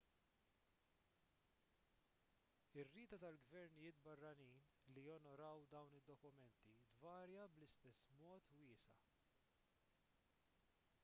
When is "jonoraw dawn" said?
5.09-5.95